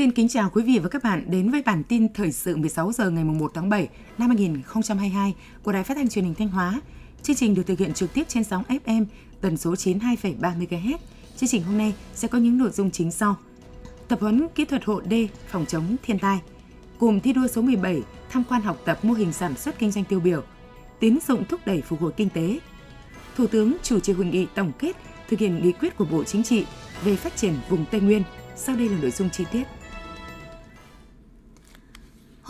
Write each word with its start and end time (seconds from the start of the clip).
Xin 0.00 0.12
kính 0.12 0.28
chào 0.28 0.50
quý 0.50 0.62
vị 0.62 0.78
và 0.78 0.88
các 0.88 1.02
bạn 1.02 1.24
đến 1.30 1.50
với 1.50 1.62
bản 1.62 1.82
tin 1.84 2.12
thời 2.12 2.32
sự 2.32 2.56
16 2.56 2.92
giờ 2.92 3.10
ngày 3.10 3.24
1 3.24 3.50
tháng 3.54 3.68
7 3.68 3.88
năm 4.18 4.28
2022 4.28 5.34
của 5.62 5.72
Đài 5.72 5.84
Phát 5.84 5.94
thanh 5.94 6.08
Truyền 6.08 6.24
hình 6.24 6.34
Thanh 6.34 6.48
Hóa. 6.48 6.80
Chương 7.22 7.36
trình 7.36 7.54
được 7.54 7.62
thực 7.66 7.78
hiện 7.78 7.94
trực 7.94 8.14
tiếp 8.14 8.24
trên 8.28 8.44
sóng 8.44 8.62
FM 8.84 9.04
tần 9.40 9.56
số 9.56 9.74
92,3 9.74 10.38
MHz. 10.40 10.96
Chương 11.36 11.48
trình 11.48 11.62
hôm 11.62 11.78
nay 11.78 11.94
sẽ 12.14 12.28
có 12.28 12.38
những 12.38 12.58
nội 12.58 12.70
dung 12.70 12.90
chính 12.90 13.10
sau: 13.10 13.36
Tập 14.08 14.20
huấn 14.20 14.48
kỹ 14.54 14.64
thuật 14.64 14.84
hộ 14.84 15.00
đê 15.00 15.28
phòng 15.48 15.66
chống 15.66 15.96
thiên 16.02 16.18
tai, 16.18 16.38
cùng 16.98 17.20
thi 17.20 17.32
đua 17.32 17.46
số 17.46 17.62
17 17.62 18.02
tham 18.30 18.44
quan 18.48 18.62
học 18.62 18.76
tập 18.84 19.04
mô 19.04 19.14
hình 19.14 19.32
sản 19.32 19.56
xuất 19.56 19.78
kinh 19.78 19.90
doanh 19.90 20.04
tiêu 20.04 20.20
biểu, 20.20 20.42
tín 21.00 21.18
dụng 21.28 21.44
thúc 21.48 21.60
đẩy 21.66 21.82
phục 21.82 22.00
hồi 22.00 22.12
kinh 22.16 22.28
tế. 22.28 22.58
Thủ 23.36 23.46
tướng 23.46 23.76
chủ 23.82 24.00
trì 24.00 24.12
hội 24.12 24.26
nghị 24.26 24.46
tổng 24.54 24.72
kết 24.78 24.96
thực 25.28 25.40
hiện 25.40 25.62
nghị 25.62 25.72
quyết 25.72 25.96
của 25.96 26.04
Bộ 26.04 26.24
Chính 26.24 26.42
trị 26.42 26.64
về 27.04 27.16
phát 27.16 27.36
triển 27.36 27.54
vùng 27.68 27.84
Tây 27.90 28.00
Nguyên. 28.00 28.22
Sau 28.56 28.76
đây 28.76 28.88
là 28.88 28.98
nội 29.00 29.10
dung 29.10 29.30
chi 29.30 29.44
tiết. 29.52 29.64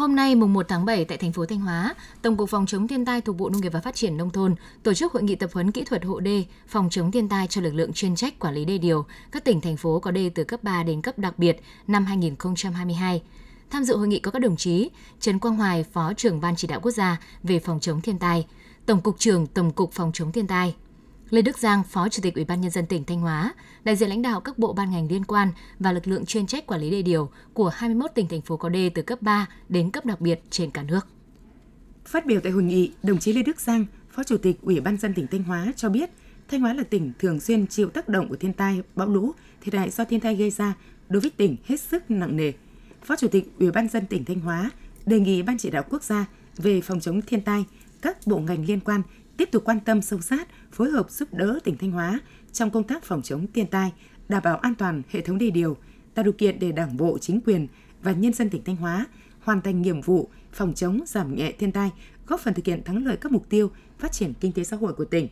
Hôm 0.00 0.16
nay 0.16 0.34
mùng 0.34 0.52
1 0.52 0.66
tháng 0.68 0.84
7 0.84 1.04
tại 1.04 1.18
thành 1.18 1.32
phố 1.32 1.46
Thanh 1.46 1.60
Hóa, 1.60 1.95
Tổng 2.22 2.36
cục 2.36 2.50
Phòng 2.50 2.66
chống 2.66 2.88
thiên 2.88 3.04
tai 3.04 3.20
thuộc 3.20 3.36
Bộ 3.36 3.48
Nông 3.48 3.60
nghiệp 3.60 3.72
và 3.72 3.80
Phát 3.80 3.95
triển 3.95 4.16
nông 4.16 4.30
thôn 4.30 4.54
tổ 4.82 4.95
chức 4.95 5.12
hội 5.12 5.23
nghị 5.23 5.34
tập 5.34 5.50
huấn 5.52 5.73
kỹ 5.73 5.84
thuật 5.84 6.04
hộ 6.04 6.20
đê, 6.20 6.45
phòng 6.68 6.88
chống 6.90 7.10
thiên 7.10 7.28
tai 7.28 7.46
cho 7.46 7.60
lực 7.60 7.74
lượng 7.74 7.92
chuyên 7.92 8.16
trách 8.16 8.38
quản 8.38 8.54
lý 8.54 8.64
đê 8.64 8.78
điều 8.78 9.06
các 9.32 9.45
tỉnh 9.45 9.60
thành 9.60 9.76
phố 9.76 10.00
có 10.00 10.10
đê 10.10 10.30
từ 10.34 10.45
cấp 10.45 10.62
3 10.62 10.82
đến 10.82 11.02
cấp 11.02 11.18
đặc 11.18 11.38
biệt 11.38 11.60
năm 11.86 12.04
2022. 12.04 13.23
Tham 13.70 13.84
dự 13.84 13.96
hội 13.96 14.09
nghị 14.09 14.20
có 14.20 14.30
các 14.30 14.38
đồng 14.38 14.56
chí 14.56 14.90
Trần 15.20 15.38
Quang 15.38 15.56
Hoài, 15.56 15.84
Phó 15.84 16.12
trưởng 16.16 16.40
Ban 16.40 16.56
chỉ 16.56 16.68
đạo 16.68 16.80
quốc 16.80 16.90
gia 16.90 17.20
về 17.42 17.59
phòng 17.59 17.80
chống 17.80 18.01
thiên 18.01 18.18
tai, 18.18 18.46
Tổng 18.87 19.01
cục 19.01 19.18
trưởng 19.18 19.46
Tổng 19.46 19.70
cục 19.70 19.92
Phòng 19.92 20.10
chống 20.14 20.32
thiên 20.32 20.46
tai, 20.46 20.74
Lê 21.30 21.42
Đức 21.42 21.59
Giang, 21.59 21.82
Phó 21.84 22.09
Chủ 22.09 22.23
tịch 22.23 22.34
Ủy 22.34 22.45
ban 22.45 22.60
nhân 22.60 22.70
dân 22.70 22.86
tỉnh 22.86 23.04
Thanh 23.04 23.20
Hóa, 23.20 23.54
đại 23.84 23.96
diện 23.96 24.09
lãnh 24.09 24.23
đạo 24.23 24.40
các 24.40 24.59
bộ 24.59 24.73
ban 24.73 24.90
ngành 24.90 25.09
liên 25.10 25.24
quan 25.24 25.48
và 25.78 25.92
lực 25.92 26.06
lượng 26.06 26.26
chuyên 26.26 26.46
trách 26.46 26.66
quản 26.66 26.80
lý 26.80 26.90
đê 26.90 27.02
điều 27.02 27.30
của 27.54 27.68
21 27.68 28.10
tỉnh 28.14 28.28
thành 28.28 28.40
phố 28.40 28.56
có 28.56 28.68
đê 28.68 28.90
từ 28.95 29.02
cấp 29.02 29.23
3 29.23 29.48
đến 29.68 29.90
cấp 29.90 30.06
đặc 30.06 30.20
biệt 30.20 30.40
trên 30.51 30.70
cả 30.70 30.82
nước. 30.82 31.06
Phát 32.04 32.26
biểu 32.26 32.40
tại 32.40 32.52
hội 32.52 32.62
nghị, 32.62 32.92
đồng 33.02 33.18
chí 33.18 33.32
Lê 33.32 33.42
Đức 33.42 33.60
Giang, 33.60 33.86
Phó 34.10 34.24
Chủ 34.24 34.36
tịch 34.36 34.60
Ủy 34.62 34.80
ban 34.80 34.96
dân 34.96 35.14
tỉnh 35.14 35.26
Thanh 35.26 35.42
Hóa 35.42 35.73
cho 35.76 35.88
biết, 35.88 36.10
Thanh 36.48 36.60
Hóa 36.60 36.74
là 36.74 36.82
tỉnh 36.82 37.12
thường 37.18 37.40
xuyên 37.40 37.66
chịu 37.66 37.88
tác 37.88 38.08
động 38.08 38.28
của 38.28 38.36
thiên 38.36 38.52
tai, 38.52 38.82
bão 38.96 39.08
lũ, 39.08 39.32
thiệt 39.60 39.74
hại 39.74 39.90
do 39.90 40.04
thiên 40.04 40.20
tai 40.20 40.36
gây 40.36 40.51
ra 40.51 40.74
đối 41.08 41.20
với 41.20 41.30
tỉnh 41.30 41.56
hết 41.64 41.80
sức 41.80 42.10
nặng 42.10 42.36
nề. 42.36 42.52
Phó 43.02 43.16
Chủ 43.16 43.28
tịch 43.28 43.52
Ủy 43.58 43.70
ban 43.70 43.88
dân 43.88 44.06
tỉnh 44.06 44.24
Thanh 44.24 44.40
Hóa 44.40 44.70
đề 45.06 45.20
nghị 45.20 45.42
Ban 45.42 45.58
chỉ 45.58 45.70
đạo 45.70 45.82
quốc 45.90 46.02
gia 46.02 46.26
về 46.56 46.80
phòng 46.80 47.01
chống 47.01 47.23
thiên 47.23 47.42
tai, 47.42 47.64
các 48.02 48.16
bộ 48.26 48.38
ngành 48.38 48.64
liên 48.64 48.80
quan 48.80 49.02
tiếp 49.41 49.51
tục 49.52 49.63
quan 49.65 49.80
tâm 49.80 50.02
sâu 50.02 50.21
sát, 50.21 50.49
phối 50.73 50.91
hợp 50.91 51.10
giúp 51.10 51.35
đỡ 51.35 51.59
tỉnh 51.65 51.77
Thanh 51.79 51.91
Hóa 51.91 52.21
trong 52.52 52.71
công 52.71 52.85
tác 52.85 53.05
phòng 53.05 53.23
chống 53.23 53.47
thiên 53.55 53.66
tai, 53.66 53.93
đảm 54.29 54.43
bảo 54.43 54.57
an 54.57 54.74
toàn 54.74 55.02
hệ 55.10 55.21
thống 55.21 55.38
đê 55.38 55.51
điều, 55.51 55.77
tạo 56.15 56.23
điều 56.23 56.32
kiện 56.32 56.59
để 56.59 56.73
Đảng 56.73 56.97
bộ, 56.97 57.19
chính 57.19 57.41
quyền 57.41 57.66
và 58.02 58.13
nhân 58.13 58.32
dân 58.32 58.51
tỉnh 58.51 58.65
Thanh 58.65 58.77
Hóa 58.77 59.07
hoàn 59.41 59.60
thành 59.60 59.82
nhiệm 59.82 60.01
vụ 60.01 60.29
phòng 60.52 60.74
chống 60.74 61.01
giảm 61.07 61.37
nhẹ 61.37 61.52
thiên 61.59 61.73
tai, 61.73 61.91
góp 62.27 62.41
phần 62.41 62.55
thực 62.55 62.66
hiện 62.66 62.85
thắng 62.85 63.07
lợi 63.07 63.16
các 63.16 63.32
mục 63.32 63.49
tiêu 63.49 63.71
phát 63.99 64.12
triển 64.12 64.32
kinh 64.41 64.53
tế 64.53 64.65
xã 64.65 64.77
hội 64.77 64.93
của 64.93 65.05
tỉnh. 65.05 65.28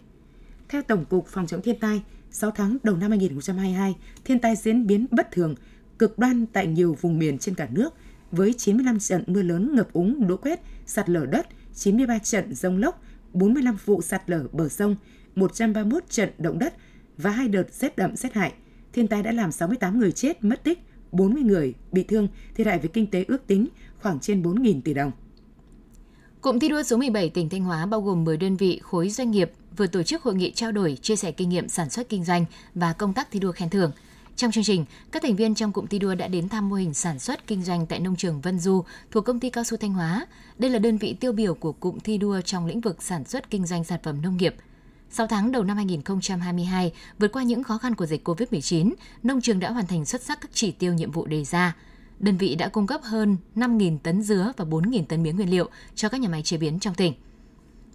Theo 0.69 0.83
Tổng 0.83 1.05
cục 1.05 1.27
Phòng 1.27 1.47
chống 1.47 1.63
thiên 1.63 1.79
tai, 1.81 2.03
6 2.31 2.51
tháng 2.51 2.77
đầu 2.83 2.97
năm 2.97 3.11
2022, 3.11 3.97
thiên 4.25 4.39
tai 4.39 4.57
diễn 4.57 4.87
biến 4.87 5.07
bất 5.11 5.33
thường, 5.33 5.55
cực 5.99 6.19
đoan 6.19 6.47
tại 6.47 6.67
nhiều 6.67 6.97
vùng 7.01 7.19
miền 7.19 7.39
trên 7.39 7.55
cả 7.55 7.69
nước 7.71 7.95
với 8.31 8.53
95 8.53 8.99
trận 8.99 9.25
mưa 9.27 9.43
lớn 9.43 9.75
ngập 9.75 9.93
úng, 9.93 10.29
lũ 10.29 10.37
quét, 10.37 10.61
sạt 10.87 11.09
lở 11.09 11.27
đất, 11.27 11.47
93 11.75 12.19
trận 12.19 12.55
rông 12.55 12.79
lốc, 12.79 13.03
45 13.33 13.77
vụ 13.85 14.03
sạt 14.03 14.23
lở 14.27 14.45
bờ 14.53 14.69
sông, 14.69 14.97
131 15.35 16.05
trận 16.11 16.31
động 16.39 16.59
đất 16.59 16.75
và 17.19 17.31
hai 17.31 17.49
đợt 17.49 17.73
rét 17.73 17.97
đậm 17.97 18.17
rét 18.17 18.35
hại. 18.35 18.53
Thiên 18.93 19.09
tai 19.09 19.23
đã 19.23 19.33
làm 19.33 19.53
68 19.53 19.99
người 19.99 20.13
chết, 20.13 20.45
mất 20.45 20.65
tích, 20.65 20.79
40 21.13 21.43
người 21.43 21.75
bị 21.93 22.03
thương, 22.03 22.29
thiệt 22.55 22.67
hại 22.67 22.79
về 22.79 22.89
kinh 22.93 23.07
tế 23.07 23.25
ước 23.29 23.47
tính 23.47 23.67
khoảng 24.03 24.21
trên 24.21 24.43
4.000 24.43 24.81
tỷ 24.83 24.95
đồng. 24.95 25.11
Cụm 26.41 26.59
thi 26.59 26.69
đua 26.69 26.83
số 26.83 26.97
17 26.97 27.31
tỉnh 27.31 27.49
Thanh 27.49 27.65
Hóa 27.65 27.87
bao 27.87 28.01
gồm 28.01 28.25
10 28.25 28.37
đơn 28.37 28.57
vị 28.57 28.81
khối 28.83 29.11
doanh 29.11 29.31
nghiệp 29.31 29.53
vừa 29.77 29.87
tổ 29.87 30.03
chức 30.03 30.23
hội 30.23 30.35
nghị 30.35 30.53
trao 30.53 30.73
đổi, 30.73 30.99
chia 31.03 31.17
sẻ 31.17 31.33
kinh 31.33 31.49
nghiệm 31.49 31.69
sản 31.69 31.91
xuất 31.91 32.09
kinh 32.09 32.25
doanh 32.25 32.45
và 32.75 32.93
công 32.93 33.15
tác 33.15 33.31
thi 33.31 33.41
đua 33.41 33.53
khen 33.53 33.71
thưởng– 33.71 33.91
trong 34.39 34.53
chương 34.53 34.65
trình, 34.65 34.85
các 35.13 35.23
thành 35.23 35.37
viên 35.37 35.55
trong 35.55 35.73
cụm 35.73 35.87
thi 35.87 35.99
đua 35.99 36.15
đã 36.15 36.29
đến 36.29 36.49
thăm 36.49 36.69
mô 36.69 36.77
hình 36.77 36.95
sản 36.95 37.19
xuất 37.19 37.47
kinh 37.47 37.63
doanh 37.63 37.87
tại 37.87 38.01
nông 38.01 38.17
trường 38.17 38.41
Vân 38.41 38.59
Du 38.59 38.85
thuộc 39.11 39.25
công 39.25 39.41
ty 39.41 39.51
cao 39.51 39.65
su 39.65 39.77
Thanh 39.77 39.93
Hóa. 39.93 40.27
Đây 40.59 40.71
là 40.71 40.79
đơn 40.79 40.99
vị 40.99 41.17
tiêu 41.21 41.33
biểu 41.33 41.55
của 41.55 41.73
cụm 41.73 41.99
thi 41.99 42.19
đua 42.19 42.41
trong 42.41 42.67
lĩnh 42.67 42.81
vực 42.81 43.03
sản 43.03 43.25
xuất 43.25 43.51
kinh 43.51 43.67
doanh 43.67 43.85
sản 43.85 43.99
phẩm 44.03 44.23
nông 44.23 44.37
nghiệp. 44.37 44.55
6 45.11 45.27
tháng 45.27 45.53
đầu 45.53 45.65
năm 45.65 45.77
2022, 45.77 46.93
vượt 47.19 47.33
qua 47.33 47.43
những 47.43 47.63
khó 47.63 47.79
khăn 47.79 47.95
của 47.95 48.07
dịch 48.07 48.29
COVID-19, 48.29 48.93
nông 49.23 49.41
trường 49.41 49.61
đã 49.61 49.71
hoàn 49.71 49.87
thành 49.87 50.05
xuất 50.05 50.23
sắc 50.23 50.41
các 50.41 50.51
chỉ 50.53 50.71
tiêu 50.71 50.95
nhiệm 50.95 51.11
vụ 51.11 51.27
đề 51.27 51.45
ra. 51.45 51.77
Đơn 52.19 52.37
vị 52.37 52.55
đã 52.55 52.69
cung 52.69 52.87
cấp 52.87 53.01
hơn 53.05 53.37
5.000 53.57 53.99
tấn 53.99 54.23
dứa 54.23 54.53
và 54.57 54.65
4.000 54.65 55.05
tấn 55.05 55.23
mía 55.23 55.33
nguyên 55.33 55.51
liệu 55.51 55.69
cho 55.95 56.09
các 56.09 56.21
nhà 56.21 56.29
máy 56.29 56.43
chế 56.43 56.57
biến 56.57 56.79
trong 56.79 56.95
tỉnh. 56.95 57.15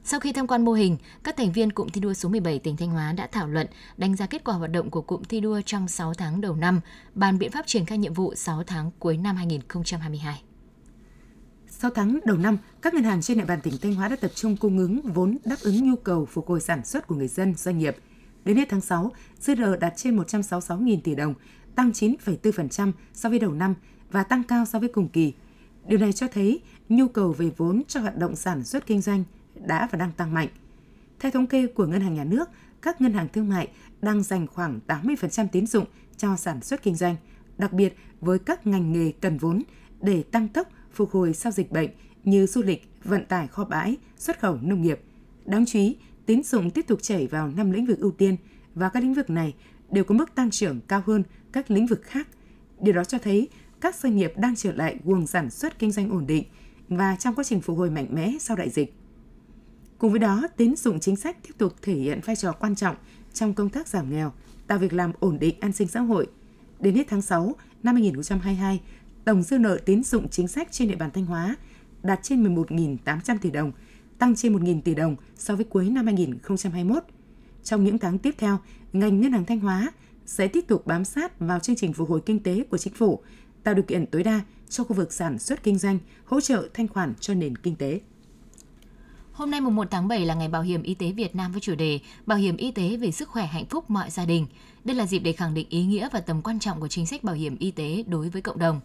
Sau 0.06 0.20
khi 0.20 0.34
tham 0.34 0.48
quan 0.48 0.66
mô 0.66 0.74
hình, 0.74 0.98
các 1.24 1.38
thành 1.38 1.52
viên 1.52 1.72
cụm 1.72 1.90
thi 1.90 2.02
đua 2.02 2.14
số 2.14 2.30
17 2.30 2.60
tỉnh 2.60 2.78
Thanh 2.78 2.90
Hóa 2.90 3.14
đã 3.14 3.28
thảo 3.32 3.48
luận, 3.48 3.68
đánh 3.98 4.16
giá 4.16 4.26
kết 4.26 4.44
quả 4.44 4.56
hoạt 4.56 4.72
động 4.72 4.90
của 4.90 5.02
cụm 5.02 5.24
thi 5.24 5.40
đua 5.40 5.62
trong 5.66 5.88
6 5.88 6.14
tháng 6.14 6.42
đầu 6.42 6.56
năm, 6.56 6.82
bàn 7.16 7.40
biện 7.40 7.52
pháp 7.52 7.68
triển 7.68 7.86
khai 7.86 7.98
nhiệm 7.98 8.14
vụ 8.14 8.36
6 8.36 8.64
tháng 8.64 8.92
cuối 9.00 9.18
năm 9.18 9.36
2022. 9.36 10.42
6 11.68 11.92
tháng 11.92 12.20
đầu 12.26 12.38
năm, 12.38 12.58
các 12.82 12.94
ngân 12.94 13.04
hàng 13.04 13.22
trên 13.22 13.38
địa 13.38 13.46
bàn 13.46 13.62
tỉnh 13.62 13.74
Thanh 13.82 13.96
Hóa 13.96 14.08
đã 14.08 14.16
tập 14.16 14.32
trung 14.36 14.58
cung 14.58 14.78
ứng 14.78 15.02
vốn 15.02 15.38
đáp 15.46 15.56
ứng 15.62 15.90
nhu 15.90 15.96
cầu 15.96 16.26
phục 16.26 16.48
hồi 16.48 16.62
sản 16.62 16.86
xuất 16.86 17.08
của 17.08 17.16
người 17.16 17.28
dân, 17.28 17.56
doanh 17.56 17.78
nghiệp. 17.78 17.98
Đến 18.46 18.58
hết 18.58 18.68
tháng 18.70 18.82
6, 18.82 19.12
dư 19.40 19.56
nợ 19.56 19.78
đạt 19.78 19.94
trên 19.96 20.18
166.000 20.18 21.02
tỷ 21.04 21.16
đồng, 21.16 21.34
tăng 21.76 21.92
9,4% 21.92 22.92
so 23.14 23.30
với 23.30 23.40
đầu 23.40 23.52
năm 23.52 23.76
và 24.12 24.24
tăng 24.24 24.44
cao 24.44 24.66
so 24.66 24.80
với 24.80 24.90
cùng 24.90 25.10
kỳ. 25.10 25.34
Điều 25.88 26.00
này 26.00 26.14
cho 26.14 26.28
thấy 26.28 26.62
nhu 26.90 27.08
cầu 27.08 27.32
về 27.32 27.52
vốn 27.58 27.82
cho 27.88 28.00
hoạt 28.00 28.18
động 28.18 28.36
sản 28.36 28.64
xuất 28.64 28.86
kinh 28.86 29.02
doanh 29.02 29.24
đã 29.66 29.88
và 29.92 29.98
đang 29.98 30.12
tăng 30.12 30.34
mạnh. 30.34 30.48
Theo 31.20 31.32
thống 31.32 31.48
kê 31.48 31.68
của 31.68 31.86
Ngân 31.86 32.02
hàng 32.02 32.14
Nhà 32.14 32.24
nước, 32.24 32.50
các 32.82 33.02
ngân 33.02 33.14
hàng 33.14 33.28
thương 33.34 33.50
mại 33.50 33.68
đang 34.02 34.24
dành 34.24 34.48
khoảng 34.48 34.80
80% 34.88 35.48
tín 35.52 35.68
dụng 35.68 35.86
cho 36.18 36.36
sản 36.36 36.62
xuất 36.62 36.84
kinh 36.84 36.96
doanh, 36.96 37.16
đặc 37.58 37.74
biệt 37.74 37.98
với 38.22 38.40
các 38.40 38.68
ngành 38.68 38.92
nghề 38.92 39.12
cần 39.22 39.38
vốn 39.38 39.64
để 40.02 40.24
tăng 40.24 40.48
tốc 40.48 40.68
phục 40.92 41.12
hồi 41.12 41.34
sau 41.34 41.52
dịch 41.52 41.72
bệnh 41.72 41.90
như 42.24 42.46
du 42.46 42.62
lịch, 42.62 42.90
vận 43.04 43.26
tải 43.26 43.48
kho 43.48 43.66
bãi, 43.66 43.98
xuất 44.18 44.40
khẩu 44.40 44.58
nông 44.62 44.82
nghiệp. 44.82 45.02
Đáng 45.46 45.66
chú 45.66 45.80
ý, 45.80 45.98
tín 46.26 46.44
dụng 46.44 46.72
tiếp 46.72 46.88
tục 46.88 47.00
chảy 47.02 47.28
vào 47.28 47.48
năm 47.48 47.72
lĩnh 47.72 47.86
vực 47.86 48.00
ưu 48.00 48.12
tiên 48.12 48.38
và 48.76 48.90
các 48.90 49.04
lĩnh 49.04 49.14
vực 49.14 49.30
này 49.30 49.54
đều 49.90 50.04
có 50.04 50.16
mức 50.16 50.36
tăng 50.36 50.52
trưởng 50.52 50.80
cao 50.88 51.04
hơn 51.06 51.24
các 51.52 51.72
lĩnh 51.72 51.88
vực 51.88 52.02
khác. 52.04 52.28
Điều 52.80 52.94
đó 52.94 53.04
cho 53.04 53.18
thấy 53.18 53.50
các 53.82 53.96
doanh 53.96 54.18
nghiệp 54.18 54.34
đang 54.38 54.56
trở 54.56 54.72
lại 54.72 54.98
guồng 55.04 55.28
sản 55.28 55.50
xuất 55.50 55.80
kinh 55.80 55.92
doanh 55.92 56.10
ổn 56.10 56.28
định 56.28 56.44
và 56.90 57.16
trong 57.16 57.36
quá 57.36 57.44
trình 57.44 57.62
phục 57.62 57.78
hồi 57.78 57.90
mạnh 57.90 58.08
mẽ 58.12 58.34
sau 58.40 58.58
đại 58.58 58.70
dịch. 58.70 58.94
Cùng 60.04 60.12
với 60.12 60.20
đó, 60.20 60.48
tín 60.58 60.76
dụng 60.76 61.00
chính 61.00 61.16
sách 61.16 61.38
tiếp 61.44 61.54
tục 61.58 61.74
thể 61.82 61.94
hiện 61.94 62.20
vai 62.26 62.36
trò 62.36 62.52
quan 62.52 62.76
trọng 62.76 62.96
trong 63.34 63.54
công 63.54 63.70
tác 63.70 63.88
giảm 63.88 64.10
nghèo, 64.10 64.32
tạo 64.68 64.78
việc 64.78 64.94
làm 64.94 65.12
ổn 65.20 65.40
định 65.40 65.56
an 65.60 65.72
sinh 65.72 65.88
xã 65.88 66.00
hội. 66.00 66.28
Đến 66.80 66.96
hết 66.96 67.04
tháng 67.10 67.22
6 67.22 67.56
năm 67.84 67.96
2022, 67.96 68.82
tổng 69.26 69.44
dư 69.44 69.58
nợ 69.58 69.78
tín 69.86 70.04
dụng 70.04 70.30
chính 70.30 70.48
sách 70.48 70.68
trên 70.72 70.88
địa 70.88 70.96
bàn 70.96 71.12
Thanh 71.14 71.26
Hóa 71.26 71.56
đạt 72.04 72.20
trên 72.24 72.56
11.800 72.56 73.38
tỷ 73.42 73.52
đồng, 73.52 73.72
tăng 74.18 74.36
trên 74.36 74.56
1.000 74.58 74.82
tỷ 74.82 74.96
đồng 74.96 75.16
so 75.36 75.56
với 75.56 75.66
cuối 75.66 75.90
năm 75.90 76.06
2021. 76.06 77.04
Trong 77.64 77.84
những 77.84 77.98
tháng 77.98 78.20
tiếp 78.20 78.36
theo, 78.38 78.58
ngành 78.94 79.22
ngân 79.22 79.32
hàng 79.32 79.46
Thanh 79.46 79.60
Hóa 79.60 79.92
sẽ 80.26 80.48
tiếp 80.48 80.68
tục 80.68 80.88
bám 80.88 81.06
sát 81.06 81.40
vào 81.40 81.60
chương 81.60 81.76
trình 81.76 81.94
phục 81.94 82.10
hồi 82.10 82.22
kinh 82.26 82.44
tế 82.44 82.64
của 82.70 82.78
chính 82.78 82.94
phủ, 82.94 83.20
tạo 83.64 83.74
điều 83.74 83.84
kiện 83.84 84.06
tối 84.06 84.24
đa 84.24 84.42
cho 84.70 84.84
khu 84.84 84.96
vực 84.96 85.14
sản 85.14 85.40
xuất 85.40 85.64
kinh 85.64 85.78
doanh, 85.78 86.00
hỗ 86.26 86.42
trợ 86.42 86.68
thanh 86.74 86.88
khoản 86.88 87.14
cho 87.20 87.34
nền 87.34 87.56
kinh 87.56 87.76
tế. 87.76 88.00
Hôm 89.34 89.52
nay 89.52 89.62
mùng 89.62 89.76
1 89.76 89.88
tháng 89.92 90.08
7 90.08 90.26
là 90.26 90.34
ngày 90.34 90.48
Bảo 90.48 90.62
hiểm 90.62 90.84
y 90.84 90.94
tế 90.94 91.12
Việt 91.12 91.36
Nam 91.36 91.52
với 91.52 91.62
chủ 91.62 91.76
đề 91.76 92.00
Bảo 92.26 92.38
hiểm 92.38 92.58
y 92.58 92.72
tế 92.72 92.98
về 92.98 93.12
sức 93.12 93.30
khỏe 93.30 93.46
hạnh 93.46 93.66
phúc 93.66 93.90
mọi 93.90 94.10
gia 94.10 94.26
đình. 94.26 94.48
Đây 94.84 94.96
là 94.96 95.06
dịp 95.06 95.20
để 95.20 95.34
khẳng 95.34 95.54
định 95.54 95.68
ý 95.70 95.84
nghĩa 95.84 96.10
và 96.12 96.20
tầm 96.20 96.42
quan 96.42 96.60
trọng 96.60 96.80
của 96.80 96.88
chính 96.88 97.06
sách 97.06 97.24
bảo 97.24 97.36
hiểm 97.36 97.58
y 97.60 97.72
tế 97.72 98.04
đối 98.08 98.30
với 98.30 98.42
cộng 98.42 98.60
đồng. 98.60 98.80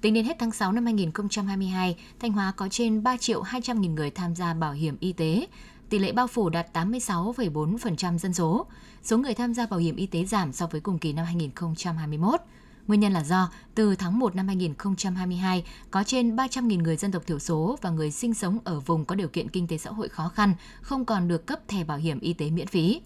Tính 0.00 0.14
đến 0.14 0.24
hết 0.24 0.36
tháng 0.38 0.52
6 0.52 0.72
năm 0.72 0.84
2022, 0.84 1.96
Thanh 2.20 2.32
Hóa 2.32 2.52
có 2.56 2.68
trên 2.68 3.02
3 3.02 3.16
triệu 3.16 3.42
200 3.42 3.80
nghìn 3.80 3.94
người 3.94 4.10
tham 4.10 4.34
gia 4.34 4.54
bảo 4.54 4.72
hiểm 4.72 4.96
y 5.00 5.12
tế, 5.12 5.46
tỷ 5.88 5.98
lệ 5.98 6.12
bao 6.12 6.26
phủ 6.26 6.48
đạt 6.48 6.76
86,4% 6.76 8.18
dân 8.18 8.34
số. 8.34 8.66
Số 9.02 9.18
người 9.18 9.34
tham 9.34 9.54
gia 9.54 9.66
bảo 9.66 9.80
hiểm 9.80 9.96
y 9.96 10.06
tế 10.06 10.24
giảm 10.24 10.52
so 10.52 10.66
với 10.66 10.80
cùng 10.80 10.98
kỳ 10.98 11.12
năm 11.12 11.24
2021. 11.24 12.40
Nguyên 12.86 13.00
nhân 13.00 13.12
là 13.12 13.24
do 13.24 13.50
từ 13.74 13.96
tháng 13.96 14.18
1 14.18 14.36
năm 14.36 14.46
2022 14.46 15.64
có 15.90 16.04
trên 16.04 16.36
300.000 16.36 16.82
người 16.82 16.96
dân 16.96 17.12
tộc 17.12 17.26
thiểu 17.26 17.38
số 17.38 17.78
và 17.82 17.90
người 17.90 18.10
sinh 18.10 18.34
sống 18.34 18.58
ở 18.64 18.80
vùng 18.80 19.04
có 19.04 19.14
điều 19.14 19.28
kiện 19.28 19.48
kinh 19.48 19.66
tế 19.66 19.78
xã 19.78 19.90
hội 19.90 20.08
khó 20.08 20.28
khăn 20.28 20.54
không 20.80 21.04
còn 21.04 21.28
được 21.28 21.46
cấp 21.46 21.68
thẻ 21.68 21.84
bảo 21.84 21.98
hiểm 21.98 22.20
y 22.20 22.32
tế 22.32 22.50
miễn 22.50 22.66
phí. 22.66 23.00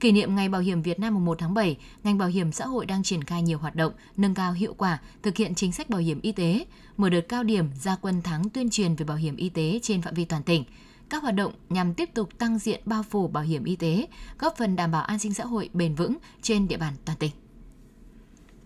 Kỷ 0.00 0.12
niệm 0.12 0.34
Ngày 0.34 0.48
Bảo 0.48 0.60
hiểm 0.60 0.82
Việt 0.82 1.00
Nam 1.00 1.24
1 1.24 1.38
tháng 1.38 1.54
7, 1.54 1.76
ngành 2.04 2.18
bảo 2.18 2.28
hiểm 2.28 2.52
xã 2.52 2.66
hội 2.66 2.86
đang 2.86 3.02
triển 3.02 3.24
khai 3.24 3.42
nhiều 3.42 3.58
hoạt 3.58 3.76
động, 3.76 3.92
nâng 4.16 4.34
cao 4.34 4.52
hiệu 4.52 4.74
quả, 4.74 5.00
thực 5.22 5.36
hiện 5.36 5.54
chính 5.54 5.72
sách 5.72 5.90
bảo 5.90 6.00
hiểm 6.00 6.20
y 6.20 6.32
tế, 6.32 6.66
mở 6.96 7.08
đợt 7.08 7.20
cao 7.28 7.42
điểm 7.42 7.68
gia 7.80 7.96
quân 7.96 8.20
tháng 8.24 8.50
tuyên 8.50 8.70
truyền 8.70 8.94
về 8.94 9.04
bảo 9.04 9.16
hiểm 9.16 9.36
y 9.36 9.48
tế 9.48 9.78
trên 9.82 10.02
phạm 10.02 10.14
vi 10.14 10.24
toàn 10.24 10.42
tỉnh. 10.42 10.64
Các 11.08 11.22
hoạt 11.22 11.34
động 11.34 11.52
nhằm 11.68 11.94
tiếp 11.94 12.10
tục 12.14 12.38
tăng 12.38 12.58
diện 12.58 12.80
bao 12.84 13.02
phủ 13.02 13.28
bảo 13.28 13.44
hiểm 13.44 13.64
y 13.64 13.76
tế, 13.76 14.06
góp 14.38 14.56
phần 14.56 14.76
đảm 14.76 14.90
bảo 14.90 15.02
an 15.02 15.18
sinh 15.18 15.34
xã 15.34 15.44
hội 15.44 15.70
bền 15.72 15.94
vững 15.94 16.16
trên 16.42 16.68
địa 16.68 16.76
bàn 16.76 16.94
toàn 17.04 17.18
tỉnh. 17.18 17.30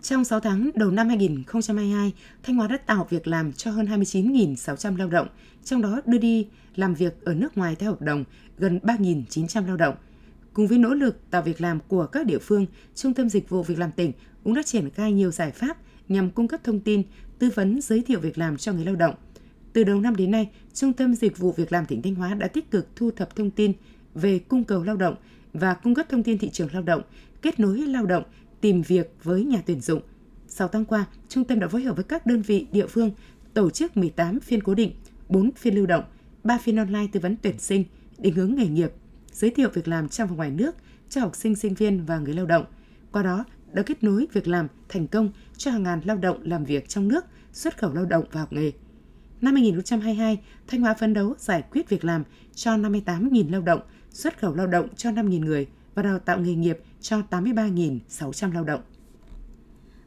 Trong 0.01 0.23
6 0.23 0.39
tháng 0.39 0.69
đầu 0.75 0.91
năm 0.91 1.07
2022, 1.07 2.13
Thanh 2.43 2.55
Hóa 2.55 2.67
đã 2.67 2.77
tạo 2.77 3.07
việc 3.09 3.27
làm 3.27 3.53
cho 3.53 3.71
hơn 3.71 3.85
29.600 3.85 4.97
lao 4.97 5.09
động, 5.09 5.27
trong 5.63 5.81
đó 5.81 6.01
đưa 6.05 6.17
đi 6.17 6.47
làm 6.75 6.93
việc 6.93 7.25
ở 7.25 7.33
nước 7.33 7.57
ngoài 7.57 7.75
theo 7.75 7.91
hợp 7.91 8.01
đồng 8.01 8.23
gần 8.57 8.79
3.900 8.83 9.67
lao 9.67 9.77
động. 9.77 9.95
Cùng 10.53 10.67
với 10.67 10.77
nỗ 10.77 10.93
lực 10.93 11.31
tạo 11.31 11.41
việc 11.41 11.61
làm 11.61 11.79
của 11.87 12.05
các 12.05 12.25
địa 12.25 12.37
phương, 12.39 12.65
Trung 12.95 13.13
tâm 13.13 13.29
Dịch 13.29 13.49
vụ 13.49 13.63
Việc 13.63 13.79
làm 13.79 13.91
tỉnh 13.91 14.11
cũng 14.43 14.53
đã 14.53 14.63
triển 14.63 14.89
khai 14.89 15.13
nhiều 15.13 15.31
giải 15.31 15.51
pháp 15.51 15.77
nhằm 16.07 16.31
cung 16.31 16.47
cấp 16.47 16.59
thông 16.63 16.79
tin, 16.79 17.03
tư 17.39 17.49
vấn 17.55 17.81
giới 17.81 18.01
thiệu 18.01 18.19
việc 18.19 18.37
làm 18.37 18.57
cho 18.57 18.73
người 18.73 18.85
lao 18.85 18.95
động. 18.95 19.15
Từ 19.73 19.83
đầu 19.83 20.01
năm 20.01 20.15
đến 20.15 20.31
nay, 20.31 20.49
Trung 20.73 20.93
tâm 20.93 21.15
Dịch 21.15 21.37
vụ 21.37 21.51
Việc 21.51 21.71
làm 21.71 21.85
tỉnh 21.85 22.01
Thanh 22.01 22.15
Hóa 22.15 22.33
đã 22.33 22.47
tích 22.47 22.71
cực 22.71 22.87
thu 22.95 23.11
thập 23.11 23.35
thông 23.35 23.51
tin 23.51 23.73
về 24.15 24.39
cung 24.39 24.63
cầu 24.63 24.83
lao 24.83 24.95
động 24.95 25.15
và 25.53 25.73
cung 25.73 25.95
cấp 25.95 26.05
thông 26.09 26.23
tin 26.23 26.37
thị 26.37 26.49
trường 26.49 26.73
lao 26.73 26.81
động, 26.81 27.01
kết 27.41 27.59
nối 27.59 27.77
lao 27.77 28.05
động, 28.05 28.23
tìm 28.61 28.81
việc 28.81 29.15
với 29.23 29.43
nhà 29.43 29.61
tuyển 29.65 29.81
dụng. 29.81 30.01
6 30.47 30.67
tháng 30.67 30.85
qua, 30.85 31.05
trung 31.29 31.43
tâm 31.43 31.59
đã 31.59 31.67
phối 31.67 31.81
hợp 31.81 31.95
với 31.95 32.03
các 32.03 32.25
đơn 32.25 32.41
vị 32.41 32.67
địa 32.71 32.87
phương 32.87 33.11
tổ 33.53 33.69
chức 33.69 33.97
18 33.97 34.39
phiên 34.39 34.63
cố 34.63 34.75
định, 34.75 34.91
4 35.29 35.51
phiên 35.51 35.75
lưu 35.75 35.85
động, 35.85 36.03
3 36.43 36.57
phiên 36.57 36.75
online 36.75 37.07
tư 37.11 37.19
vấn 37.19 37.35
tuyển 37.41 37.59
sinh, 37.59 37.83
định 38.17 38.33
hướng 38.33 38.55
nghề 38.55 38.67
nghiệp, 38.67 38.91
giới 39.31 39.51
thiệu 39.51 39.69
việc 39.73 39.87
làm 39.87 40.09
trong 40.09 40.29
và 40.29 40.35
ngoài 40.35 40.51
nước 40.51 40.75
cho 41.09 41.21
học 41.21 41.35
sinh, 41.35 41.55
sinh 41.55 41.73
viên 41.73 42.05
và 42.05 42.19
người 42.19 42.33
lao 42.33 42.45
động. 42.45 42.65
Qua 43.11 43.23
đó, 43.23 43.45
đã 43.73 43.83
kết 43.83 44.03
nối 44.03 44.27
việc 44.33 44.47
làm 44.47 44.67
thành 44.89 45.07
công 45.07 45.31
cho 45.57 45.71
hàng 45.71 45.83
ngàn 45.83 46.01
lao 46.05 46.17
động 46.17 46.39
làm 46.43 46.65
việc 46.65 46.89
trong 46.89 47.07
nước, 47.07 47.25
xuất 47.53 47.77
khẩu 47.77 47.93
lao 47.93 48.05
động 48.05 48.25
và 48.31 48.39
học 48.39 48.53
nghề. 48.53 48.71
Năm 49.41 49.55
2022, 49.55 50.39
Thanh 50.67 50.81
Hóa 50.81 50.93
phấn 50.93 51.13
đấu 51.13 51.35
giải 51.37 51.63
quyết 51.71 51.89
việc 51.89 52.05
làm 52.05 52.23
cho 52.55 52.77
58.000 52.77 53.51
lao 53.51 53.61
động, 53.61 53.81
xuất 54.11 54.39
khẩu 54.39 54.55
lao 54.55 54.67
động 54.67 54.87
cho 54.95 55.11
5.000 55.11 55.45
người 55.45 55.67
và 55.95 56.03
đào 56.03 56.19
tạo 56.19 56.39
nghề 56.39 56.53
nghiệp 56.53 56.79
cho 57.01 57.21
83.600 57.29 58.53
lao 58.53 58.63
động. 58.63 58.81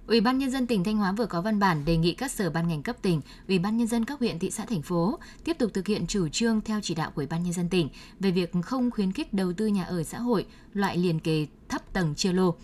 Ủy 0.07 0.21
ban 0.21 0.39
nhân 0.39 0.51
dân 0.51 0.67
tỉnh 0.67 0.85
Thanh 0.85 0.97
Hóa 0.97 1.13
vừa 1.13 1.27
có 1.27 1.43
văn 1.43 1.59
bản 1.59 1.85
đề 1.85 1.97
nghị 1.97 2.15
các 2.15 2.31
sở 2.31 2.51
ban 2.51 2.69
ngành 2.69 2.83
cấp 2.83 2.97
tỉnh, 3.03 3.21
Ủy 3.49 3.59
ban 3.59 3.77
nhân 3.77 3.87
dân 3.87 4.05
các 4.05 4.19
huyện 4.19 4.39
thị 4.39 4.51
xã 4.51 4.65
thành 4.65 4.83
phố 4.83 5.19
tiếp 5.45 5.57
tục 5.59 5.71
thực 5.75 5.87
hiện 5.87 6.07
chủ 6.07 6.29
trương 6.29 6.61
theo 6.61 6.81
chỉ 6.83 6.95
đạo 6.95 7.11
của 7.11 7.21
Ủy 7.21 7.27
ban 7.27 7.43
nhân 7.43 7.53
dân 7.53 7.69
tỉnh 7.69 7.89
về 8.21 8.31
việc 8.31 8.53
không 8.63 8.91
khuyến 8.91 9.13
khích 9.13 9.35
đầu 9.35 9.53
tư 9.53 9.67
nhà 9.67 9.85
ở 9.85 10.03
xã 10.03 10.19
hội 10.19 10.47
loại 10.73 10.97
liền 10.97 11.21
kề 11.21 11.47
thấp 11.69 11.93
tầng 11.93 12.15
chia 12.15 12.33
lô. 12.33 12.55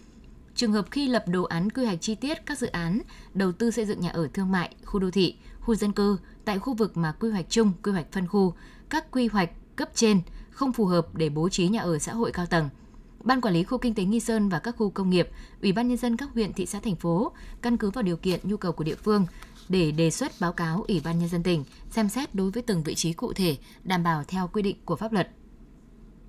Trường 0.55 0.73
hợp 0.73 0.87
khi 0.91 1.09
lập 1.09 1.25
đồ 1.29 1.43
án 1.43 1.71
quy 1.71 1.85
hoạch 1.85 2.01
chi 2.01 2.15
tiết 2.15 2.47
các 2.47 2.59
dự 2.59 2.67
án 2.67 3.01
đầu 3.35 3.53
tư 3.53 3.71
xây 3.71 3.87
dựng 3.87 4.01
nhà 4.01 4.11
ở 4.11 4.29
thương 4.35 4.51
mại, 4.51 4.75
khu 4.85 5.01
đô 5.01 5.11
thị, 5.11 5.37
khu 5.61 5.75
dân 5.75 5.93
cư 5.93 6.19
tại 6.45 6.59
khu 6.59 6.75
vực 6.75 6.97
mà 6.97 7.13
quy 7.13 7.31
hoạch 7.31 7.47
chung, 7.49 7.73
quy 7.83 7.93
hoạch 7.93 8.13
phân 8.13 8.27
khu, 8.27 8.55
các 8.89 9.11
quy 9.11 9.29
hoạch 9.29 9.51
cấp 9.77 9.89
trên 9.95 10.21
không 10.51 10.73
phù 10.73 10.85
hợp 10.85 11.15
để 11.15 11.29
bố 11.29 11.49
trí 11.49 11.69
nhà 11.69 11.81
ở 11.81 11.99
xã 11.99 12.13
hội 12.13 12.33
cao 12.33 12.47
tầng– 12.47 12.69
Ban 13.25 13.41
quản 13.41 13.55
lý 13.55 13.63
khu 13.63 13.79
kinh 13.79 13.95
tế 13.95 14.05
Nghi 14.05 14.21
Sơn 14.21 14.49
và 14.49 14.59
các 14.59 14.77
khu 14.77 14.91
công 14.91 15.11
nghiệp, 15.11 15.29
Ủy 15.63 15.73
ban 15.73 15.89
nhân 15.89 15.97
dân 15.97 16.17
các 16.17 16.29
huyện, 16.35 16.53
thị 16.53 16.67
xã 16.67 16.81
thành 16.81 16.97
phố 16.97 17.33
căn 17.63 17.77
cứ 17.77 17.91
vào 17.91 18.03
điều 18.03 18.17
kiện 18.17 18.41
nhu 18.43 18.57
cầu 18.57 18.73
của 18.73 18.85
địa 18.85 18.95
phương 18.95 19.27
để 19.69 19.91
đề 19.91 20.11
xuất 20.11 20.33
báo 20.41 20.53
cáo 20.53 20.85
Ủy 20.89 21.01
ban 21.05 21.19
nhân 21.19 21.29
dân 21.29 21.43
tỉnh 21.43 21.65
xem 21.91 22.09
xét 22.09 22.35
đối 22.35 22.51
với 22.51 22.63
từng 22.63 22.83
vị 22.83 22.95
trí 22.95 23.13
cụ 23.13 23.33
thể, 23.33 23.57
đảm 23.85 24.03
bảo 24.03 24.25
theo 24.29 24.49
quy 24.53 24.63
định 24.63 24.77
của 24.85 24.97
pháp 24.97 25.13
luật. 25.13 25.31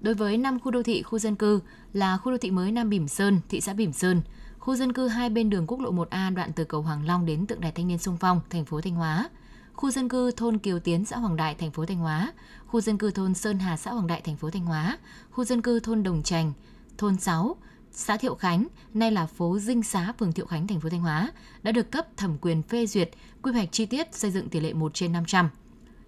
Đối 0.02 0.14
với 0.14 0.38
5 0.38 0.60
khu 0.60 0.72
đô 0.72 0.84
thị 0.84 1.02
khu 1.02 1.20
dân 1.20 1.36
cư 1.36 1.60
là 1.94 2.18
khu 2.18 2.32
đô 2.32 2.38
thị 2.38 2.52
mới 2.52 2.72
Nam 2.72 2.90
Bỉm 2.90 3.08
Sơn, 3.08 3.40
thị 3.50 3.62
xã 3.62 3.74
Bỉm 3.74 3.94
Sơn, 3.94 4.22
khu 4.60 4.76
dân 4.76 4.94
cư 4.94 5.08
hai 5.08 5.30
bên 5.30 5.50
đường 5.50 5.68
quốc 5.68 5.80
lộ 5.80 5.92
1A 5.92 6.34
đoạn 6.36 6.52
từ 6.56 6.64
cầu 6.64 6.82
Hoàng 6.82 7.06
Long 7.06 7.26
đến 7.26 7.46
tượng 7.46 7.62
đài 7.62 7.72
thanh 7.72 7.88
niên 7.88 7.98
sung 7.98 8.18
phong, 8.20 8.42
thành 8.50 8.66
phố 8.66 8.82
Thanh 8.82 8.96
Hóa, 8.96 9.30
khu 9.74 9.92
dân 9.92 10.10
cư 10.10 10.32
thôn 10.32 10.58
Kiều 10.58 10.80
Tiến, 10.80 11.06
xã 11.06 11.18
Hoàng 11.18 11.36
Đại, 11.36 11.56
thành 11.56 11.72
phố 11.72 11.86
Thanh 11.86 11.98
Hóa, 11.98 12.34
khu 12.68 12.82
dân 12.82 12.98
cư 12.98 13.12
thôn 13.12 13.34
Sơn 13.34 13.60
Hà, 13.60 13.78
xã 13.78 13.92
Hoàng 13.92 14.08
Đại, 14.08 14.22
thành 14.22 14.38
phố 14.38 14.50
Thanh 14.50 14.66
Hóa, 14.66 14.98
khu 15.32 15.44
dân 15.44 15.62
cư 15.62 15.80
thôn 15.80 16.04
Đồng 16.04 16.24
Trành, 16.24 16.54
thôn 17.00 17.18
6, 17.18 17.56
xã 17.92 18.18
Thiệu 18.18 18.36
Khánh, 18.36 18.68
nay 18.94 19.12
là 19.12 19.26
phố 19.26 19.60
Dinh 19.60 19.84
Xá, 19.84 20.14
phường 20.20 20.34
Thiệu 20.34 20.46
Khánh, 20.46 20.68
thành 20.68 20.80
phố 20.80 20.90
Thanh 20.90 21.02
Hóa, 21.02 21.32
đã 21.64 21.72
được 21.72 21.92
cấp 21.92 22.18
thẩm 22.18 22.38
quyền 22.42 22.62
phê 22.62 22.86
duyệt 22.86 23.10
quy 23.42 23.52
hoạch 23.52 23.72
chi 23.72 23.86
tiết 23.86 24.16
xây 24.16 24.32
dựng 24.32 24.50
tỷ 24.50 24.60
lệ 24.60 24.74
1 24.74 24.94
trên 24.94 25.12
500. 25.12 25.50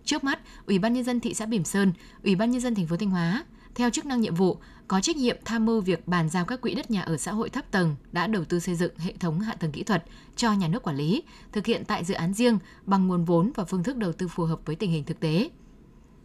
Trước 0.06 0.24
mắt, 0.24 0.40
Ủy 0.66 0.80
ban 0.80 0.94
nhân 0.94 1.04
dân 1.04 1.20
thị 1.20 1.34
xã 1.34 1.46
Bỉm 1.46 1.64
Sơn, 1.64 1.94
Ủy 2.24 2.36
ban 2.36 2.52
nhân 2.52 2.62
dân 2.62 2.76
thành 2.76 2.88
phố 2.88 2.98
Thanh 2.98 3.10
Hóa 3.10 3.46
theo 3.76 3.90
chức 3.90 4.06
năng 4.06 4.22
nhiệm 4.22 4.36
vụ 4.36 4.58
có 4.88 5.02
trách 5.02 5.16
nhiệm 5.16 5.38
tham 5.46 5.66
mưu 5.66 5.82
việc 5.82 6.08
bàn 6.08 6.30
giao 6.30 6.46
các 6.46 6.62
quỹ 6.62 6.76
đất 6.76 6.92
nhà 6.92 7.02
ở 7.02 7.18
xã 7.18 7.32
hội 7.32 7.50
thấp 7.50 7.72
tầng 7.72 7.96
đã 8.12 8.28
đầu 8.28 8.46
tư 8.46 8.60
xây 8.60 8.76
dựng 8.76 8.98
hệ 8.98 9.14
thống 9.20 9.40
hạ 9.40 9.56
tầng 9.60 9.72
kỹ 9.72 9.84
thuật 9.84 10.04
cho 10.36 10.54
nhà 10.54 10.68
nước 10.68 10.84
quản 10.84 10.96
lý, 10.96 11.24
thực 11.52 11.66
hiện 11.66 11.84
tại 11.86 12.04
dự 12.04 12.14
án 12.14 12.34
riêng 12.34 12.60
bằng 12.86 13.08
nguồn 13.08 13.26
vốn 13.26 13.52
và 13.56 13.64
phương 13.64 13.84
thức 13.84 13.98
đầu 13.98 14.14
tư 14.14 14.28
phù 14.28 14.44
hợp 14.44 14.60
với 14.66 14.76
tình 14.76 14.92
hình 14.92 15.04
thực 15.04 15.20
tế. 15.20 15.50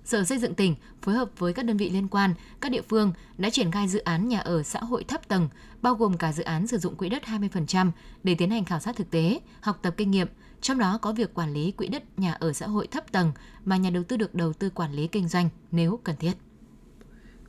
Sở 0.07 0.25
Xây 0.25 0.39
dựng 0.39 0.55
tỉnh 0.55 0.75
phối 1.03 1.15
hợp 1.15 1.31
với 1.39 1.53
các 1.53 1.65
đơn 1.65 1.77
vị 1.77 1.91
liên 1.91 2.09
quan, 2.09 2.35
các 2.61 2.73
địa 2.73 2.83
phương 2.89 3.13
đã 3.39 3.51
triển 3.51 3.71
khai 3.71 3.89
dự 3.89 3.99
án 3.99 4.29
nhà 4.29 4.39
ở 4.39 4.63
xã 4.63 4.81
hội 4.81 5.05
thấp 5.05 5.29
tầng, 5.29 5.49
bao 5.83 5.95
gồm 5.95 6.17
cả 6.17 6.33
dự 6.33 6.43
án 6.43 6.67
sử 6.67 6.79
dụng 6.79 6.97
quỹ 6.97 7.09
đất 7.09 7.23
20% 7.23 7.91
để 8.25 8.35
tiến 8.35 8.51
hành 8.51 8.65
khảo 8.65 8.81
sát 8.81 8.97
thực 8.97 9.11
tế, 9.11 9.41
học 9.61 9.79
tập 9.83 9.95
kinh 9.97 10.11
nghiệm, 10.11 10.29
trong 10.61 10.79
đó 10.79 10.99
có 11.03 11.13
việc 11.13 11.35
quản 11.35 11.53
lý 11.53 11.71
quỹ 11.71 11.89
đất 11.89 12.19
nhà 12.19 12.33
ở 12.33 12.53
xã 12.53 12.67
hội 12.67 12.87
thấp 12.87 13.13
tầng 13.13 13.33
mà 13.65 13.77
nhà 13.77 13.91
đầu 13.91 14.03
tư 14.03 14.17
được 14.17 14.35
đầu 14.35 14.53
tư 14.53 14.71
quản 14.71 14.93
lý 14.93 15.07
kinh 15.07 15.29
doanh 15.29 15.49
nếu 15.71 16.01
cần 16.05 16.17
thiết. 16.17 16.33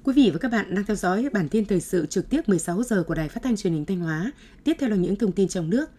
Quý 0.04 0.14
vị 0.14 0.30
và 0.34 0.40
các 0.40 0.52
bạn 0.52 0.76
đang 0.76 0.86
theo 0.86 0.96
dõi 0.96 1.30
bản 1.34 1.50
tin 1.50 1.66
thời 1.66 1.82
sự 1.82 2.06
trực 2.06 2.30
tiếp 2.30 2.50
16 2.50 2.84
giờ 2.84 3.04
của 3.08 3.16
Đài 3.16 3.30
Phát 3.30 3.44
thanh 3.44 3.58
Truyền 3.58 3.74
hình 3.74 3.86
Thanh 3.86 4.00
Hóa. 4.00 4.32
Tiếp 4.64 4.78
theo 4.80 4.90
là 4.90 4.96
những 4.96 5.16
thông 5.16 5.32
tin 5.32 5.48
trong 5.48 5.70
nước. 5.70 5.90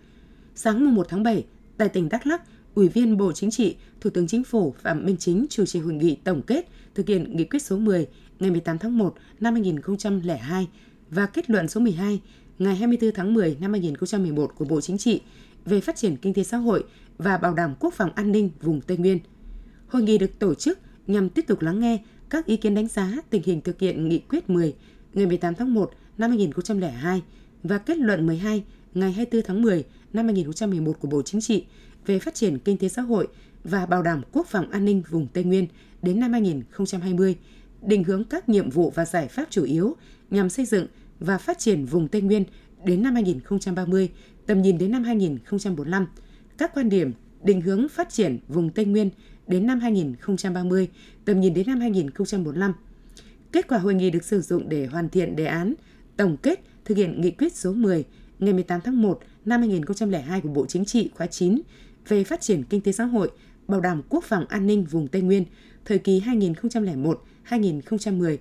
Sáng 0.55 0.95
1 0.95 1.07
tháng 1.09 1.23
7, 1.23 1.45
tại 1.77 1.89
tỉnh 1.89 2.09
Đắk 2.09 2.27
Lắk, 2.27 2.43
Ủy 2.79 2.89
viên 2.89 3.17
Bộ 3.17 3.33
Chính 3.33 3.51
trị, 3.51 3.77
Thủ 4.01 4.11
tướng 4.11 4.27
Chính 4.27 4.45
phủ 4.45 4.75
Phạm 4.83 5.07
Minh 5.07 5.17
Chính 5.17 5.47
chủ 5.51 5.67
trì 5.67 5.81
hội 5.81 5.95
nghị 5.95 6.17
tổng 6.25 6.43
kết 6.43 6.69
thực 6.95 7.09
hiện 7.09 7.37
nghị 7.37 7.45
quyết 7.45 7.63
số 7.63 7.79
10 7.79 8.07
ngày 8.39 8.51
18 8.51 8.79
tháng 8.79 8.99
1 8.99 9.15
năm 9.41 9.55
2002 9.55 10.69
và 11.11 11.27
kết 11.27 11.51
luận 11.51 11.69
số 11.69 11.81
12 11.81 12.21
ngày 12.59 12.77
24 12.77 13.13
tháng 13.15 13.35
10 13.35 13.57
năm 13.61 13.73
2011 13.73 14.53
của 14.55 14.65
Bộ 14.65 14.81
Chính 14.81 14.99
trị 14.99 15.21
về 15.65 15.81
phát 15.81 15.97
triển 15.97 16.17
kinh 16.17 16.35
tế 16.35 16.45
xã 16.45 16.57
hội 16.57 16.85
và 17.19 17.37
bảo 17.39 17.55
đảm 17.55 17.75
quốc 17.81 17.95
phòng 17.95 18.11
an 18.15 18.33
ninh 18.33 18.51
vùng 18.63 18.81
Tây 18.81 18.97
Nguyên. 18.97 19.19
Hội 19.89 20.03
nghị 20.03 20.19
được 20.19 20.39
tổ 20.39 20.55
chức 20.55 20.79
nhằm 21.07 21.29
tiếp 21.29 21.45
tục 21.47 21.63
lắng 21.63 21.81
nghe 21.81 21.99
các 22.31 22.47
ý 22.47 22.57
kiến 22.57 22.75
đánh 22.75 22.89
giá 22.89 23.13
tình 23.31 23.43
hình 23.45 23.61
thực 23.61 23.81
hiện 23.81 24.09
nghị 24.09 24.19
quyết 24.19 24.51
10 24.51 24.75
ngày 25.15 25.27
18 25.27 25.55
tháng 25.55 25.75
1 25.75 25.91
năm 26.19 26.31
2002 26.31 27.23
và 27.63 27.79
kết 27.79 27.99
luận 27.99 28.27
12 28.27 28.65
ngày 28.95 29.13
24 29.13 29.43
tháng 29.47 29.63
10 29.63 29.85
năm 30.13 30.25
2011 30.25 31.01
của 31.01 31.09
Bộ 31.09 31.23
Chính 31.23 31.41
trị 31.41 31.65
về 32.09 32.19
phát 32.19 32.35
triển 32.35 32.59
kinh 32.59 32.77
tế 32.77 32.89
xã 32.89 33.03
hội 33.03 33.29
và 33.65 33.87
bảo 33.87 34.03
đảm 34.03 34.23
quốc 34.33 34.47
phòng 34.47 34.71
an 34.71 34.85
ninh 34.85 35.03
vùng 35.11 35.27
Tây 35.33 35.45
Nguyên 35.45 35.67
đến 36.03 36.21
năm 36.21 36.33
2020, 36.33 37.37
định 37.83 38.05
hướng 38.05 38.25
các 38.25 38.49
nhiệm 38.49 38.71
vụ 38.71 38.93
và 38.95 39.05
giải 39.05 39.29
pháp 39.29 39.45
chủ 39.51 39.65
yếu 39.65 39.97
nhằm 40.31 40.49
xây 40.51 40.67
dựng 40.67 40.87
và 41.21 41.39
phát 41.39 41.59
triển 41.59 41.87
vùng 41.87 42.09
Tây 42.09 42.21
Nguyên 42.21 42.45
đến 42.85 43.03
năm 43.03 43.15
2030, 43.15 44.11
tầm 44.47 44.63
nhìn 44.63 44.79
đến 44.79 44.91
năm 44.93 45.05
2045, 45.05 46.07
các 46.59 46.75
quan 46.75 46.89
điểm 46.89 47.13
định 47.43 47.61
hướng 47.61 47.89
phát 47.89 48.11
triển 48.11 48.39
vùng 48.49 48.71
Tây 48.71 48.85
Nguyên 48.85 49.11
đến 49.47 49.67
năm 49.67 49.81
2030, 49.81 50.89
tầm 51.25 51.41
nhìn 51.41 51.55
đến 51.55 51.67
năm 51.67 51.81
2045. 51.81 52.73
Kết 53.53 53.69
quả 53.69 53.79
hội 53.79 53.95
nghị 53.95 54.11
được 54.11 54.25
sử 54.25 54.41
dụng 54.41 54.69
để 54.69 54.87
hoàn 54.87 55.09
thiện 55.09 55.37
đề 55.37 55.47
án 55.47 55.75
tổng 56.17 56.37
kết 56.37 56.61
thực 56.85 56.97
hiện 56.97 57.21
nghị 57.21 57.31
quyết 57.31 57.55
số 57.55 57.73
10 57.73 58.05
ngày 58.39 58.53
18 58.53 58.81
tháng 58.81 59.03
1 59.03 59.21
năm 59.45 59.61
2002 59.61 60.41
của 60.41 60.49
Bộ 60.49 60.67
Chính 60.67 60.85
trị 60.85 61.11
khóa 61.17 61.27
9 61.27 61.59
về 62.09 62.25
phát 62.25 62.41
triển 62.41 62.65
kinh 62.65 62.81
tế 62.81 62.93
xã 62.93 63.05
hội, 63.05 63.31
bảo 63.69 63.81
đảm 63.81 64.03
quốc 64.09 64.25
phòng 64.25 64.47
an 64.47 64.67
ninh 64.67 64.85
vùng 64.85 65.09
Tây 65.09 65.23
Nguyên 65.23 65.45
thời 65.85 65.99
kỳ 65.99 66.21
2001-2010 66.21 68.37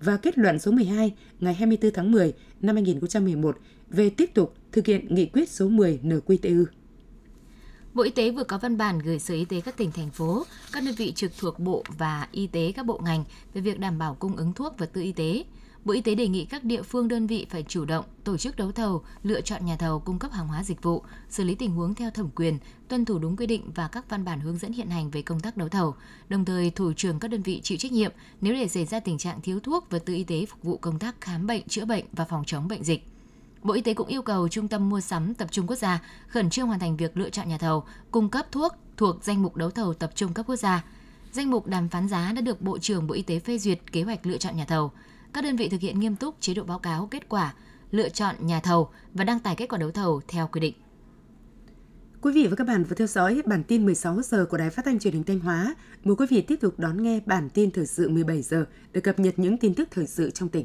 và 0.00 0.16
kết 0.16 0.38
luận 0.38 0.58
số 0.58 0.70
12 0.70 1.14
ngày 1.40 1.54
24 1.54 1.92
tháng 1.92 2.12
10 2.12 2.32
năm 2.60 2.76
2011 2.76 3.58
về 3.90 4.10
tiếp 4.10 4.34
tục 4.34 4.54
thực 4.72 4.86
hiện 4.86 5.14
nghị 5.14 5.26
quyết 5.26 5.48
số 5.48 5.68
10 5.68 6.00
NQTU. 6.02 6.64
Bộ 7.94 8.02
Y 8.02 8.10
tế 8.10 8.30
vừa 8.30 8.44
có 8.44 8.58
văn 8.58 8.76
bản 8.76 8.98
gửi 8.98 9.18
Sở 9.18 9.34
Y 9.34 9.44
tế 9.44 9.60
các 9.60 9.76
tỉnh, 9.76 9.92
thành 9.92 10.10
phố, 10.10 10.44
các 10.72 10.84
đơn 10.84 10.94
vị 10.94 11.12
trực 11.12 11.32
thuộc 11.38 11.58
Bộ 11.58 11.84
và 11.98 12.28
Y 12.32 12.46
tế 12.46 12.72
các 12.76 12.86
bộ 12.86 13.00
ngành 13.04 13.24
về 13.54 13.60
việc 13.60 13.80
đảm 13.80 13.98
bảo 13.98 14.14
cung 14.14 14.36
ứng 14.36 14.52
thuốc 14.52 14.74
và 14.78 14.86
tư 14.86 15.00
y 15.00 15.12
tế, 15.12 15.44
Bộ 15.84 15.92
Y 15.92 16.00
tế 16.00 16.14
đề 16.14 16.28
nghị 16.28 16.44
các 16.44 16.64
địa 16.64 16.82
phương 16.82 17.08
đơn 17.08 17.26
vị 17.26 17.46
phải 17.50 17.64
chủ 17.68 17.84
động 17.84 18.04
tổ 18.24 18.36
chức 18.36 18.56
đấu 18.56 18.72
thầu, 18.72 19.02
lựa 19.22 19.40
chọn 19.40 19.64
nhà 19.64 19.76
thầu 19.76 20.00
cung 20.00 20.18
cấp 20.18 20.32
hàng 20.32 20.48
hóa 20.48 20.64
dịch 20.64 20.82
vụ, 20.82 21.02
xử 21.28 21.44
lý 21.44 21.54
tình 21.54 21.70
huống 21.70 21.94
theo 21.94 22.10
thẩm 22.10 22.28
quyền, 22.34 22.58
tuân 22.88 23.04
thủ 23.04 23.18
đúng 23.18 23.36
quy 23.36 23.46
định 23.46 23.70
và 23.74 23.88
các 23.88 24.10
văn 24.10 24.24
bản 24.24 24.40
hướng 24.40 24.58
dẫn 24.58 24.72
hiện 24.72 24.90
hành 24.90 25.10
về 25.10 25.22
công 25.22 25.40
tác 25.40 25.56
đấu 25.56 25.68
thầu, 25.68 25.94
đồng 26.28 26.44
thời 26.44 26.70
thủ 26.70 26.92
trưởng 26.92 27.18
các 27.18 27.28
đơn 27.28 27.42
vị 27.42 27.60
chịu 27.62 27.78
trách 27.78 27.92
nhiệm 27.92 28.12
nếu 28.40 28.54
để 28.54 28.68
xảy 28.68 28.84
ra 28.84 29.00
tình 29.00 29.18
trạng 29.18 29.40
thiếu 29.40 29.60
thuốc 29.60 29.90
vật 29.90 30.02
tư 30.06 30.14
y 30.14 30.24
tế 30.24 30.46
phục 30.46 30.62
vụ 30.62 30.76
công 30.76 30.98
tác 30.98 31.20
khám 31.20 31.46
bệnh, 31.46 31.68
chữa 31.68 31.84
bệnh 31.84 32.04
và 32.12 32.24
phòng 32.24 32.44
chống 32.46 32.68
bệnh 32.68 32.84
dịch. 32.84 33.06
Bộ 33.62 33.74
Y 33.74 33.80
tế 33.80 33.94
cũng 33.94 34.08
yêu 34.08 34.22
cầu 34.22 34.48
Trung 34.48 34.68
tâm 34.68 34.88
Mua 34.88 35.00
sắm 35.00 35.34
Tập 35.34 35.48
trung 35.50 35.66
Quốc 35.66 35.76
gia 35.76 36.02
khẩn 36.28 36.50
trương 36.50 36.66
hoàn 36.66 36.80
thành 36.80 36.96
việc 36.96 37.16
lựa 37.16 37.30
chọn 37.30 37.48
nhà 37.48 37.58
thầu, 37.58 37.84
cung 38.10 38.28
cấp 38.28 38.46
thuốc 38.52 38.72
thuộc 38.96 39.24
danh 39.24 39.42
mục 39.42 39.56
đấu 39.56 39.70
thầu 39.70 39.94
tập 39.94 40.12
trung 40.14 40.32
cấp 40.32 40.46
quốc 40.46 40.56
gia. 40.56 40.84
Danh 41.32 41.50
mục 41.50 41.66
đàm 41.66 41.88
phán 41.88 42.08
giá 42.08 42.32
đã 42.32 42.40
được 42.40 42.62
Bộ 42.62 42.78
trưởng 42.78 43.06
Bộ 43.06 43.14
Y 43.14 43.22
tế 43.22 43.38
phê 43.38 43.58
duyệt 43.58 43.92
kế 43.92 44.02
hoạch 44.02 44.26
lựa 44.26 44.38
chọn 44.38 44.56
nhà 44.56 44.64
thầu 44.64 44.92
các 45.32 45.44
đơn 45.44 45.56
vị 45.56 45.68
thực 45.68 45.80
hiện 45.80 46.00
nghiêm 46.00 46.16
túc 46.16 46.34
chế 46.40 46.54
độ 46.54 46.64
báo 46.64 46.78
cáo 46.78 47.08
kết 47.10 47.28
quả, 47.28 47.54
lựa 47.90 48.08
chọn 48.08 48.34
nhà 48.40 48.60
thầu 48.60 48.88
và 49.14 49.24
đăng 49.24 49.40
tải 49.40 49.56
kết 49.56 49.66
quả 49.68 49.78
đấu 49.78 49.90
thầu 49.90 50.20
theo 50.28 50.48
quy 50.52 50.60
định. 50.60 50.74
Quý 52.20 52.32
vị 52.32 52.46
và 52.46 52.56
các 52.56 52.66
bạn 52.66 52.84
vừa 52.84 52.96
theo 52.96 53.06
dõi 53.06 53.42
bản 53.46 53.64
tin 53.64 53.84
16 53.84 54.22
giờ 54.22 54.46
của 54.50 54.56
Đài 54.56 54.70
Phát 54.70 54.84
thanh 54.84 54.98
Truyền 54.98 55.14
hình 55.14 55.24
Thanh 55.24 55.40
Hóa. 55.40 55.74
Mời 56.04 56.16
quý 56.16 56.26
vị 56.30 56.42
tiếp 56.42 56.56
tục 56.60 56.78
đón 56.78 57.02
nghe 57.02 57.20
bản 57.26 57.48
tin 57.50 57.70
thời 57.70 57.86
sự 57.86 58.08
17 58.08 58.42
giờ 58.42 58.66
để 58.92 59.00
cập 59.00 59.18
nhật 59.18 59.38
những 59.38 59.58
tin 59.58 59.74
tức 59.74 59.88
thời 59.90 60.06
sự 60.06 60.30
trong 60.30 60.48
tỉnh. 60.48 60.64